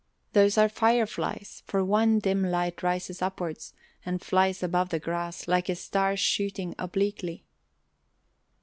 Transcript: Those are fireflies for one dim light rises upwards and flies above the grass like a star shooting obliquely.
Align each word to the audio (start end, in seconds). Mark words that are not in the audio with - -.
Those 0.33 0.57
are 0.57 0.67
fireflies 0.67 1.61
for 1.67 1.85
one 1.85 2.17
dim 2.17 2.41
light 2.43 2.81
rises 2.81 3.21
upwards 3.21 3.75
and 4.03 4.19
flies 4.19 4.63
above 4.63 4.89
the 4.89 4.97
grass 4.99 5.47
like 5.47 5.69
a 5.69 5.75
star 5.75 6.17
shooting 6.17 6.73
obliquely. 6.79 7.45